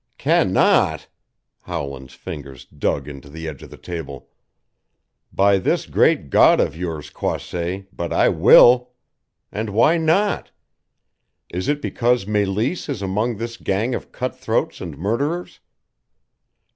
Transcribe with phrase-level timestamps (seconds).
[0.17, 1.07] "Can not!"
[1.61, 4.29] Howland's fingers dug into the edge of the table.
[5.31, 8.93] "By this great God of yours, Croisset, but I will!
[9.51, 10.49] And why not?
[11.49, 15.59] Is it because Meleese is among this gang of cut throats and murderers?